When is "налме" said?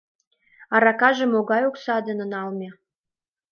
2.33-2.69